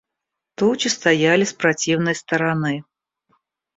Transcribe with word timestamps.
Тучи 0.55 0.87
стояли 0.87 1.43
с 1.43 1.53
противной 1.53 2.15
стороны. 2.15 2.83